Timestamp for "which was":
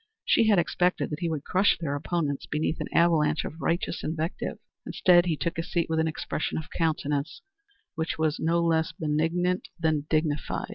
7.93-8.39